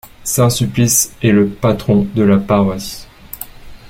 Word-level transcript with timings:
Saint 0.23 0.49
Sulpice 0.49 1.15
est 1.21 1.29
le 1.31 1.47
patron 1.47 2.07
de 2.15 2.23
la 2.23 2.39
paroisse. 2.39 3.07